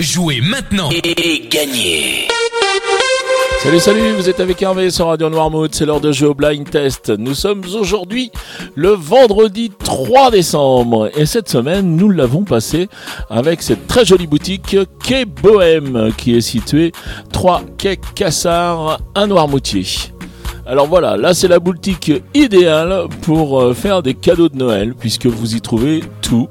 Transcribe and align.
Jouez 0.00 0.40
maintenant 0.40 0.90
et 0.90 1.48
gagnez 1.48 2.26
Salut 3.62 3.78
salut, 3.78 4.12
vous 4.16 4.28
êtes 4.28 4.40
avec 4.40 4.60
Hervé 4.60 4.90
sur 4.90 5.06
Radio 5.06 5.30
Noirmouth, 5.30 5.72
c'est 5.72 5.86
l'heure 5.86 6.00
de 6.00 6.10
jouer 6.10 6.30
au 6.30 6.34
blind 6.34 6.68
test. 6.68 7.10
Nous 7.10 7.34
sommes 7.34 7.62
aujourd'hui 7.78 8.32
le 8.74 8.88
vendredi 8.88 9.70
3 9.70 10.32
décembre 10.32 11.10
et 11.16 11.26
cette 11.26 11.48
semaine 11.48 11.94
nous 11.94 12.10
l'avons 12.10 12.42
passé 12.42 12.88
avec 13.30 13.62
cette 13.62 13.86
très 13.86 14.04
jolie 14.04 14.26
boutique 14.26 14.76
Quai 15.04 15.26
Bohème 15.26 16.10
qui 16.16 16.34
est 16.34 16.40
située 16.40 16.90
3 17.32 17.62
Quai 17.78 17.96
Cassard 18.16 18.98
à 19.14 19.28
Noirmoutier. 19.28 19.84
Alors 20.66 20.88
voilà, 20.88 21.16
là 21.16 21.34
c'est 21.34 21.46
la 21.46 21.60
boutique 21.60 22.10
idéale 22.34 23.04
pour 23.22 23.60
euh, 23.60 23.74
faire 23.74 24.02
des 24.02 24.14
cadeaux 24.14 24.48
de 24.48 24.56
Noël 24.56 24.94
puisque 24.98 25.26
vous 25.26 25.54
y 25.54 25.60
trouvez 25.60 26.02
tout. 26.20 26.48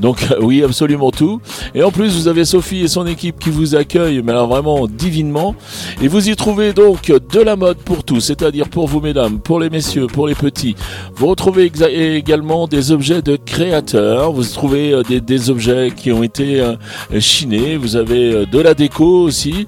Donc 0.00 0.26
oui, 0.40 0.62
absolument 0.62 1.10
tout. 1.10 1.40
Et 1.74 1.82
en 1.82 1.90
plus, 1.90 2.16
vous 2.16 2.28
avez 2.28 2.44
Sophie 2.44 2.82
et 2.82 2.88
son 2.88 3.06
équipe 3.06 3.38
qui 3.38 3.50
vous 3.50 3.74
accueillent, 3.74 4.22
mais 4.22 4.32
alors 4.32 4.48
vraiment 4.48 4.86
divinement. 4.86 5.54
Et 6.02 6.08
vous 6.08 6.28
y 6.28 6.36
trouvez 6.36 6.72
donc 6.72 7.10
de 7.10 7.40
la 7.40 7.56
mode 7.56 7.78
pour 7.78 8.04
tous, 8.04 8.20
c'est-à-dire 8.20 8.68
pour 8.68 8.86
vous 8.86 9.00
mesdames, 9.00 9.38
pour 9.38 9.60
les 9.60 9.70
messieurs, 9.70 10.06
pour 10.06 10.28
les 10.28 10.34
petits. 10.34 10.76
Vous 11.14 11.26
retrouvez 11.26 11.70
également 12.16 12.66
des 12.66 12.92
objets 12.92 13.22
de 13.22 13.36
créateurs. 13.36 14.32
Vous 14.32 14.44
trouvez 14.44 14.92
euh, 14.92 15.02
des, 15.02 15.50
objets 15.50 15.92
qui 15.94 16.12
ont 16.12 16.22
été 16.22 16.60
euh, 16.60 16.76
chinés. 17.20 17.76
Vous 17.76 17.96
avez 17.96 18.32
euh, 18.32 18.46
de 18.46 18.58
la 18.58 18.74
déco 18.74 19.22
aussi, 19.22 19.66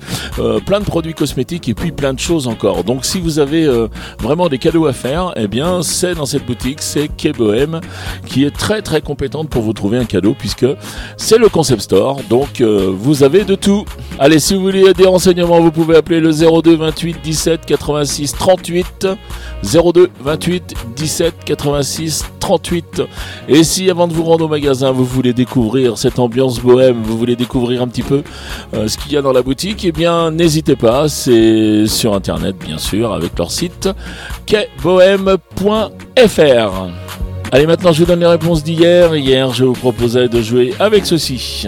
plein 0.67 0.81
de 0.81 0.85
produits 0.85 1.15
cosmétiques 1.15 1.69
et 1.69 1.75
puis 1.75 1.93
plein 1.93 2.13
de 2.15 2.19
choses 2.19 2.47
encore. 2.47 2.85
Donc 2.85 3.05
si 3.05 3.21
vous 3.21 3.39
avez 3.39 3.69
vraiment 4.21 4.49
des 4.49 4.59
cadeaux 4.59 4.87
à 4.87 4.93
faire, 4.93 5.33
eh 5.37 5.49
bien 5.49 5.83
c'est 5.83 6.15
dans 6.15 6.27
cette 6.27 6.47
boutique, 6.47 6.81
c'est 6.81 7.09
Kebohem 7.09 7.71
Bohem 7.71 7.81
qui 8.27 8.45
est 8.45 8.51
très 8.51 8.83
très 8.83 9.01
compétente 9.01 9.49
pour 9.49 9.63
vous 9.63 9.73
trouver 9.73 9.99
un 9.99 10.05
cadeau 10.05 10.20
puisque 10.39 10.67
c'est 11.17 11.39
le 11.39 11.49
concept 11.49 11.83
store. 11.83 12.21
Donc 12.29 12.61
euh, 12.61 12.93
vous 12.95 13.23
avez 13.23 13.45
de 13.45 13.55
tout. 13.55 13.85
Allez, 14.19 14.39
si 14.39 14.55
vous 14.55 14.61
voulez 14.61 14.93
des 14.95 15.07
renseignements, 15.07 15.61
vous 15.61 15.73
pouvez 15.73 15.97
appeler 15.97 16.21
le 16.21 16.33
02 16.33 16.77
28 16.77 17.19
17 17.23 17.67
86 17.67 18.33
38. 18.33 19.09
02 19.63 20.11
28 20.21 20.75
17 20.97 21.35
86 21.45 22.25
38. 22.41 23.03
Et 23.49 23.63
si 23.65 23.91
avant 23.91 24.09
de 24.09 24.13
vous 24.13 24.25
rendre 24.25 24.47
au 24.47 24.49
magasin, 24.49 24.91
vous 24.91 25.05
voulez 25.05 25.33
découvrir 25.33 25.99
cette 25.99 26.19
ambiance 26.19 26.61
bohème, 26.61 27.03
vous 27.03 27.17
voulez 27.17 27.37
découvrir 27.37 27.83
un 27.83 27.89
petit 27.89 28.03
peu 28.03 28.23
euh, 28.75 28.89
ce 28.89 28.99
qu'il 28.99 29.13
y 29.13 29.17
a 29.17 29.23
dans 29.23 29.33
la 29.33 29.43
boutique, 29.43 29.85
eh 29.85 29.93
bien 29.93 30.31
n'hésitez 30.31 30.77
pas, 30.77 31.09
c'est 31.09 31.87
sur 31.87 32.15
internet 32.15 32.57
bien 32.59 32.79
sûr 32.79 33.13
avec 33.13 33.39
leur 33.39 33.51
site 33.51 33.89
quaibohème.fr. 34.47 35.31
Allez, 37.53 37.67
maintenant, 37.67 37.93
je 37.93 37.99
vous 37.99 38.07
donne 38.07 38.21
les 38.21 38.27
réponses 38.27 38.63
d'hier. 38.63 39.17
Hier, 39.17 39.53
je 39.53 39.65
vous 39.65 39.73
proposais 39.73 40.29
de 40.29 40.41
jouer 40.41 40.73
avec 40.79 41.05
ceci. 41.05 41.67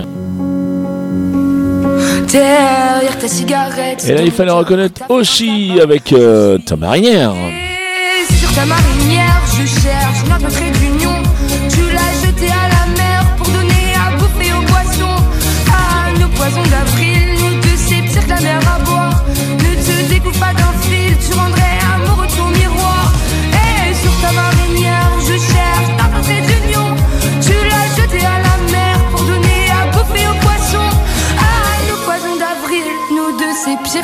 Derrière 2.31 3.19
ta 3.19 3.27
cigarette. 3.27 4.05
Et 4.09 4.15
là, 4.15 4.23
il 4.23 4.31
fallait 4.31 4.53
reconnaître 4.53 5.03
Oshi 5.09 5.81
avec 5.83 6.13
euh, 6.13 6.59
ta 6.59 6.77
marinière. 6.77 7.35
sur 8.31 8.53
ta 8.55 8.65
marinière, 8.65 9.43
je 9.49 9.67
cherche 9.67 10.25
notre 10.31 10.47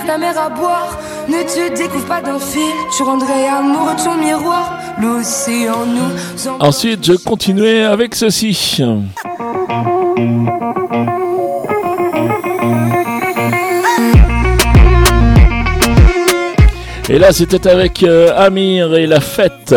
la 0.09 0.19
mer 0.19 0.39
à 0.39 0.48
boire. 0.48 0.98
Ne 1.28 1.42
te 1.42 1.77
découvre 1.77 2.06
pas 2.06 2.20
d'un 2.20 2.39
fil, 2.39 2.75
tu 2.97 3.03
rendrais 3.03 3.47
amoureux 3.47 3.95
ton 4.03 4.17
miroir. 4.17 4.78
L'océan 5.00 5.84
nous. 5.87 6.50
Ensuite, 6.59 7.06
je 7.06 7.12
continuais 7.12 7.84
avec 7.84 8.15
ceci. 8.15 8.82
Et 17.11 17.19
là, 17.19 17.32
c'était 17.32 17.69
avec 17.69 18.03
euh, 18.03 18.32
Amir 18.37 18.94
et 18.94 19.06
la 19.06 19.21
fête 19.21 19.75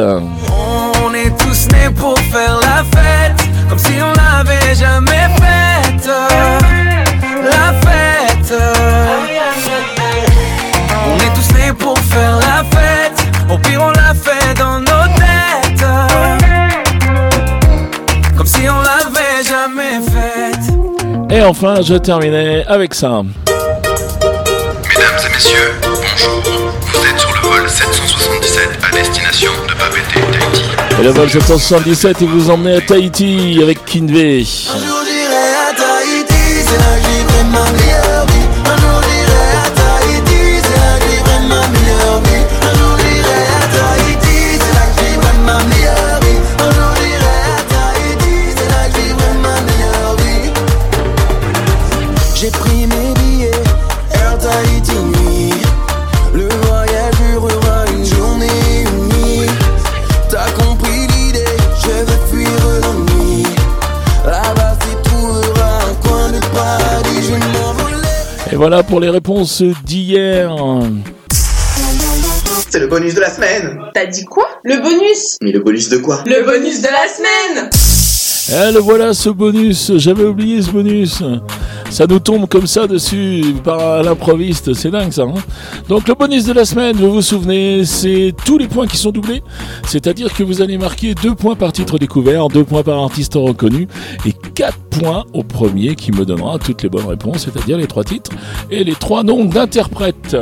pour 1.95 2.17
faire 2.17 2.59
la 2.61 2.83
fête, 2.83 3.49
comme 3.69 3.77
si 3.77 3.93
on 4.01 4.13
l'avait 4.13 4.75
jamais 4.75 5.27
faite. 5.39 6.60
Jamais 19.43 19.99
faite. 20.01 20.73
Et 21.29 21.41
enfin, 21.41 21.81
je 21.81 21.95
terminais 21.95 22.63
avec 22.67 22.93
ça. 22.93 23.21
Mesdames 24.89 25.19
et 25.25 25.33
messieurs, 25.33 25.71
bonjour. 25.81 26.43
Vous 26.93 27.07
êtes 27.07 27.19
sur 27.19 27.33
le 27.33 27.39
vol 27.41 27.69
777 27.69 28.69
à 28.83 28.95
destination 28.95 29.51
de 29.67 29.73
Papeete, 29.73 30.13
Tahiti. 30.13 30.63
Et 30.99 31.03
le 31.03 31.11
vol 31.11 31.29
777, 31.29 32.17
il 32.21 32.27
vous 32.27 32.49
emmenez 32.49 32.77
à 32.77 32.81
Tahiti 32.81 33.59
avec 33.61 33.83
Kinvey. 33.85 34.45
Voilà 68.61 68.83
pour 68.83 68.99
les 68.99 69.09
réponses 69.09 69.63
d'hier. 69.83 70.55
C'est 72.69 72.79
le 72.79 72.85
bonus 72.85 73.15
de 73.15 73.19
la 73.19 73.31
semaine. 73.31 73.79
T'as 73.91 74.05
dit 74.05 74.23
quoi? 74.23 74.47
Le 74.63 74.79
bonus 74.83 75.37
Mais 75.41 75.51
le 75.51 75.61
bonus 75.61 75.89
de 75.89 75.97
quoi? 75.97 76.23
Le 76.27 76.45
bonus 76.45 76.79
de 76.79 76.87
la 76.87 77.07
semaine 77.07 77.69
Eh 78.49 78.71
le 78.71 78.79
voilà 78.79 79.15
ce 79.15 79.29
bonus, 79.29 79.93
j'avais 79.95 80.25
oublié 80.25 80.61
ce 80.61 80.69
bonus. 80.69 81.23
Ça 81.91 82.07
nous 82.07 82.19
tombe 82.19 82.47
comme 82.47 82.67
ça 82.67 82.87
dessus 82.87 83.43
par 83.65 84.01
l'improviste, 84.01 84.73
c'est 84.73 84.89
dingue 84.91 85.11
ça. 85.11 85.23
Hein 85.23 85.33
Donc 85.89 86.07
le 86.07 86.15
bonus 86.15 86.45
de 86.45 86.53
la 86.53 86.63
semaine, 86.63 86.95
vous 86.95 87.11
vous 87.11 87.21
souvenez, 87.21 87.83
c'est 87.83 88.33
tous 88.45 88.57
les 88.57 88.69
points 88.69 88.87
qui 88.87 88.95
sont 88.95 89.11
doublés. 89.11 89.43
C'est-à-dire 89.85 90.33
que 90.33 90.41
vous 90.41 90.61
allez 90.61 90.77
marquer 90.77 91.13
deux 91.15 91.35
points 91.35 91.55
par 91.55 91.73
titre 91.73 91.99
découvert, 91.99 92.47
deux 92.47 92.63
points 92.63 92.83
par 92.83 93.03
artiste 93.03 93.33
reconnu 93.35 93.89
et 94.25 94.31
quatre 94.55 94.77
points 94.89 95.25
au 95.33 95.43
premier 95.43 95.95
qui 95.95 96.13
me 96.13 96.23
donnera 96.23 96.59
toutes 96.59 96.81
les 96.81 96.89
bonnes 96.89 97.07
réponses, 97.07 97.45
c'est-à-dire 97.45 97.77
les 97.77 97.87
trois 97.87 98.05
titres 98.05 98.31
et 98.71 98.85
les 98.85 98.95
trois 98.95 99.23
noms 99.23 99.43
d'interprètes. 99.43 100.37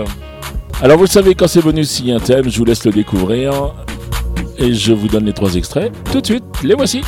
Alors 0.84 0.98
vous 0.98 1.06
le 1.06 1.10
savez, 1.10 1.34
quand 1.34 1.48
c'est 1.48 1.64
bonus, 1.64 1.90
s'il 1.90 2.10
y 2.10 2.12
a 2.12 2.18
un 2.18 2.20
thème, 2.20 2.48
je 2.48 2.60
vous 2.60 2.66
laisse 2.66 2.86
le 2.86 2.92
découvrir. 2.92 3.74
Et 4.60 4.74
je 4.74 4.94
vous 4.94 5.08
donne 5.08 5.26
les 5.26 5.34
trois 5.34 5.56
extraits. 5.56 5.92
Tout 6.12 6.22
de 6.22 6.26
suite, 6.26 6.44
les 6.64 6.76
voici. 6.76 7.02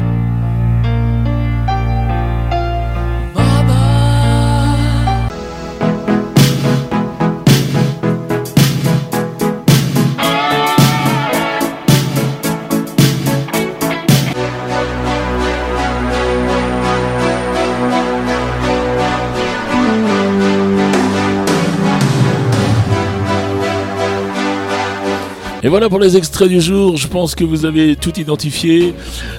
Et 25.63 25.67
voilà 25.67 25.89
pour 25.89 25.99
les 25.99 26.17
extraits 26.17 26.49
du 26.49 26.59
jour, 26.59 26.97
je 26.97 27.07
pense 27.07 27.35
que 27.35 27.43
vous 27.43 27.67
avez 27.67 27.95
tout 27.95 28.19
identifié. 28.19 28.95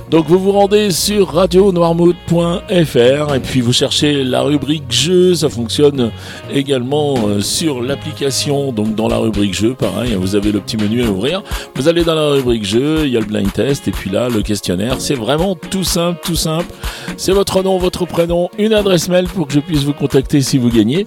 Donc 0.09 0.29
vous 0.29 0.39
vous 0.39 0.53
rendez 0.53 0.93
sur 0.93 1.35
radionoirmouth.fr 1.35 3.35
et 3.35 3.41
puis 3.41 3.61
vous 3.61 3.73
cherchez 3.73 4.23
la 4.23 4.43
rubrique 4.43 4.85
jeu, 4.89 5.35
ça 5.35 5.49
fonctionne 5.49 6.13
également 6.55 7.17
euh, 7.27 7.41
sur 7.41 7.83
l'application, 7.83 8.71
donc 8.71 8.95
dans 8.95 9.09
la 9.09 9.17
rubrique 9.17 9.53
jeu, 9.53 9.75
pareil, 9.75 10.15
vous 10.15 10.37
avez 10.37 10.53
le 10.53 10.61
petit 10.61 10.77
menu 10.77 11.03
à 11.03 11.11
ouvrir. 11.11 11.43
Vous 11.75 11.89
allez 11.89 12.05
dans 12.05 12.15
la 12.15 12.29
rubrique 12.29 12.65
jeu, 12.65 13.01
il 13.05 13.11
y 13.11 13.17
a 13.17 13.21
le 13.21 13.27
blind 13.27 13.53
test 13.53 13.89
et 13.89 13.91
puis 13.91 14.09
là 14.09 14.29
le 14.29 14.43
questionnaire, 14.43 15.01
c'est 15.01 15.17
vraiment 15.17 15.57
tout 15.57 15.83
simple, 15.83 16.21
tout 16.23 16.37
simple. 16.37 16.73
C'est 17.17 17.33
votre 17.33 17.65
nom, 17.65 17.79
votre 17.79 18.07
prénom, 18.07 18.49
une 18.59 18.75
adresse 18.75 19.09
mail 19.09 19.27
pour 19.27 19.49
que 19.49 19.55
je 19.55 19.61
puisse 19.61 19.83
vous 19.83 19.93
contacter 19.93 20.41
si 20.41 20.57
vous 20.57 20.69
gagnez. 20.69 21.05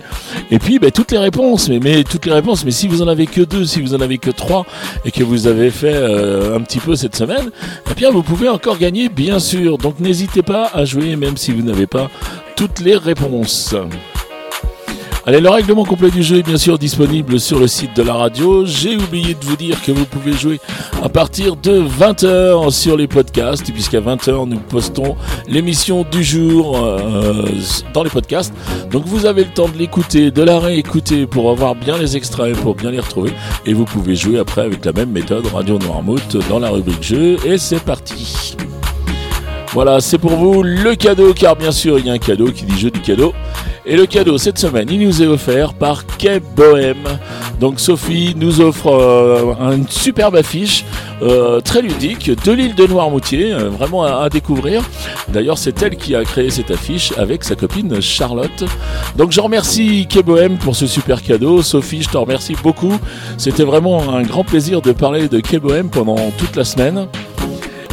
Et 0.51 0.59
puis 0.59 0.77
ben, 0.77 0.91
toutes 0.91 1.11
les 1.11 1.17
réponses, 1.17 1.69
mais, 1.69 1.79
mais 1.79 2.03
toutes 2.03 2.25
les 2.25 2.33
réponses, 2.33 2.65
mais 2.65 2.71
si 2.71 2.89
vous 2.89 3.01
en 3.01 3.07
avez 3.07 3.27
que 3.27 3.41
deux, 3.41 3.65
si 3.65 3.81
vous 3.81 3.95
en 3.95 4.01
avez 4.01 4.17
que 4.17 4.29
trois, 4.29 4.65
et 5.05 5.11
que 5.11 5.23
vous 5.23 5.47
avez 5.47 5.69
fait 5.69 5.95
euh, 5.95 6.55
un 6.55 6.61
petit 6.61 6.79
peu 6.79 6.95
cette 6.95 7.15
semaine, 7.15 7.51
eh 7.89 7.93
bien 7.93 8.11
vous 8.11 8.23
pouvez 8.23 8.49
encore 8.49 8.77
gagner 8.77 9.09
bien 9.09 9.39
sûr. 9.39 9.77
Donc 9.77 9.99
n'hésitez 9.99 10.41
pas 10.41 10.69
à 10.73 10.83
jouer 10.83 11.15
même 11.15 11.37
si 11.37 11.51
vous 11.51 11.61
n'avez 11.61 11.87
pas 11.87 12.09
toutes 12.55 12.79
les 12.79 12.97
réponses. 12.97 13.75
Allez, 15.27 15.39
le 15.39 15.49
règlement 15.49 15.85
complet 15.85 16.11
du 16.11 16.21
jeu 16.21 16.37
est 16.37 16.43
bien 16.43 16.55
sûr 16.57 16.77
disponible 16.77 17.39
sur 17.39 17.57
le 17.57 17.65
site 17.65 17.95
de 17.95 18.03
la 18.03 18.13
radio. 18.13 18.63
J'ai 18.63 18.95
oublié 18.95 19.33
de 19.33 19.43
vous 19.43 19.55
dire 19.55 19.81
que 19.81 19.91
vous 19.91 20.05
pouvez 20.05 20.33
jouer 20.33 20.59
à 21.01 21.09
partir 21.09 21.55
de 21.55 21.81
20h 21.81 22.69
sur 22.69 22.95
les 22.95 23.07
podcasts, 23.07 23.71
puisqu'à 23.71 24.01
20h 24.01 24.47
nous 24.47 24.59
postons 24.59 25.15
l'émission 25.47 26.05
du 26.11 26.23
jour 26.23 26.77
euh, 26.77 27.43
dans 27.91 28.03
les 28.03 28.11
podcasts. 28.11 28.53
Donc 28.91 29.05
vous 29.07 29.25
avez 29.25 29.45
le 29.45 29.49
temps 29.49 29.67
de 29.67 29.75
l'écouter, 29.79 30.29
de 30.29 30.43
la 30.43 30.59
réécouter 30.59 31.25
pour 31.25 31.49
avoir 31.49 31.73
bien 31.73 31.97
les 31.97 32.15
extraits, 32.15 32.55
pour 32.57 32.75
bien 32.75 32.91
les 32.91 32.99
retrouver. 32.99 33.33
Et 33.65 33.73
vous 33.73 33.85
pouvez 33.85 34.15
jouer 34.15 34.37
après 34.37 34.61
avec 34.61 34.85
la 34.85 34.91
même 34.91 35.09
méthode 35.09 35.47
Radio 35.47 35.79
Noirmouth 35.79 36.37
dans 36.49 36.59
la 36.59 36.69
rubrique 36.69 37.01
jeu. 37.01 37.37
Et 37.47 37.57
c'est 37.57 37.83
parti. 37.83 38.55
Voilà, 39.73 40.01
c'est 40.01 40.19
pour 40.19 40.35
vous 40.35 40.61
le 40.61 40.95
cadeau, 40.95 41.33
car 41.33 41.55
bien 41.55 41.71
sûr 41.71 41.97
il 41.97 42.05
y 42.05 42.09
a 42.11 42.13
un 42.13 42.19
cadeau 42.19 42.51
qui 42.51 42.63
dit 42.65 42.77
jeu 42.77 42.91
du 42.91 43.01
cadeau. 43.01 43.33
Et 43.87 43.95
le 43.95 44.07
cadeau 44.07 44.39
cette 44.39 44.57
semaine, 44.57 44.87
il 44.89 44.99
nous 44.99 45.21
est 45.21 45.27
offert 45.27 45.75
par 45.75 46.07
Cape 46.17 46.43
Bohème. 46.55 47.19
Donc 47.59 47.79
Sophie 47.79 48.33
nous 48.35 48.59
offre 48.59 48.87
euh, 48.87 49.73
une 49.73 49.87
superbe 49.87 50.35
affiche 50.35 50.83
euh, 51.21 51.61
très 51.61 51.83
ludique 51.83 52.31
de 52.43 52.51
l'île 52.51 52.73
de 52.73 52.87
Noirmoutier, 52.87 53.53
euh, 53.53 53.69
vraiment 53.69 54.03
à, 54.03 54.27
découvrir. 54.29 54.81
D'ailleurs, 55.29 55.59
c'est 55.59 55.83
elle 55.83 55.97
qui 55.97 56.15
a 56.15 56.23
créé 56.23 56.49
cette 56.49 56.71
affiche 56.71 57.13
avec 57.15 57.43
sa 57.43 57.55
copine 57.55 58.01
Charlotte. 58.01 58.63
Donc 59.17 59.31
je 59.31 59.39
remercie 59.39 60.07
Cape 60.09 60.25
Bohème 60.25 60.57
pour 60.57 60.75
ce 60.75 60.87
super 60.87 61.21
cadeau. 61.21 61.61
Sophie, 61.61 62.01
je 62.01 62.09
te 62.09 62.17
remercie 62.17 62.55
beaucoup. 62.63 62.97
C'était 63.37 63.63
vraiment 63.63 64.15
un 64.15 64.23
grand 64.23 64.43
plaisir 64.43 64.81
de 64.81 64.93
parler 64.93 65.27
de 65.27 65.39
Cape 65.39 65.61
Bohème 65.61 65.89
pendant 65.89 66.31
toute 66.37 66.55
la 66.55 66.65
semaine. 66.65 67.07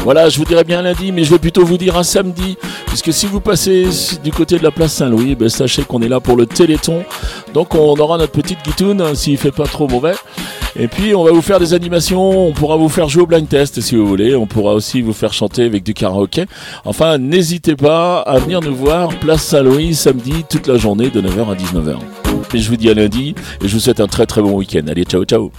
Voilà, 0.05 0.29
je 0.29 0.39
vous 0.39 0.45
dirais 0.45 0.65
bien 0.65 0.83
lundi, 0.83 1.13
mais 1.13 1.23
je 1.23 1.31
vais 1.31 1.39
plutôt 1.39 1.65
vous 1.65 1.79
dire 1.79 1.97
un 1.97 2.03
samedi, 2.03 2.57
puisque 2.87 3.13
si 3.13 3.27
vous 3.27 3.41
passez 3.41 3.87
du 4.25 4.33
côté 4.33 4.59
de 4.59 4.65
la 4.65 4.73
place 4.73 4.95
Saint-Louis, 4.95 5.37
ben, 5.37 5.49
sachez 5.49 5.85
qu'on 5.85 6.03
est 6.03 6.09
là 6.09 6.19
pour 6.19 6.37
le 6.37 6.45
Téléthon. 6.45 7.05
Donc 7.55 7.77
on 7.77 7.95
aura 7.95 8.19
notre 8.19 8.33
petite 8.33 8.59
guitoune, 8.65 9.01
hein, 9.01 9.15
s'il 9.15 9.39
fait 9.39 9.53
pas 9.53 9.67
trop 9.67 9.87
mauvais. 9.87 10.15
Et 10.75 10.89
puis 10.89 11.15
on 11.15 11.23
va 11.23 11.31
vous 11.31 11.43
faire 11.43 11.61
des 11.61 11.73
animations, 11.73 12.49
on 12.49 12.53
pourra 12.53 12.77
vous 12.77 12.89
faire 12.89 13.09
jouer 13.09 13.23
au 13.23 13.27
blind 13.27 13.49
test 13.49 13.81
si 13.81 13.95
vous 13.95 14.07
voulez, 14.07 14.35
on 14.35 14.47
pourra 14.47 14.73
aussi 14.73 15.03
vous 15.03 15.13
faire 15.13 15.33
chanter 15.33 15.65
avec 15.65 15.85
du 15.85 15.95
karaoké. 15.95 16.47
Enfin, 16.85 17.19
n'hésitez 17.19 17.77
pas 17.77 18.21
à 18.21 18.39
venir 18.39 18.61
nous 18.61 18.75
voir, 18.75 19.11
place 19.21 19.43
Saint-Louis, 19.45 19.95
samedi, 19.95 20.45
toute 20.49 20.67
la 20.67 20.79
journée 20.79 21.11
de 21.11 21.21
9h 21.21 21.53
à 21.53 21.55
19h. 21.55 21.99
Et 22.55 22.59
je 22.59 22.69
vous 22.69 22.77
dis 22.77 22.91
à 22.91 22.95
lundi, 22.95 23.37
et 23.63 23.69
je 23.69 23.73
vous 23.73 23.81
souhaite 23.81 24.01
un 24.01 24.09
très 24.09 24.27
très 24.27 24.43
bon 24.43 24.53
week-end. 24.53 24.83
Allez, 24.89 25.05
ciao 25.05 25.25
ciao 25.25 25.53